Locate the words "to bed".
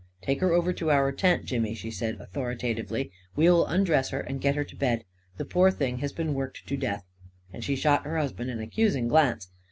4.63-5.05